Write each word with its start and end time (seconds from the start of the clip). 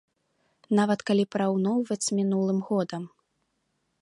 Нават 0.79 1.03
калі 1.11 1.23
параўноўваць 1.35 2.01
з 2.07 2.11
мінулым 2.21 2.59
годам. 2.71 3.03